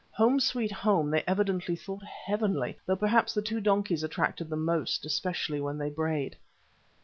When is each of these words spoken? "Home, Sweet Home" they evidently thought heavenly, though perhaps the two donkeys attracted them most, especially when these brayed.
"Home, 0.13 0.39
Sweet 0.39 0.71
Home" 0.71 1.11
they 1.11 1.23
evidently 1.27 1.75
thought 1.75 2.01
heavenly, 2.03 2.75
though 2.87 2.95
perhaps 2.95 3.35
the 3.35 3.41
two 3.43 3.61
donkeys 3.61 4.01
attracted 4.01 4.49
them 4.49 4.65
most, 4.65 5.05
especially 5.05 5.61
when 5.61 5.77
these 5.77 5.93
brayed. 5.93 6.35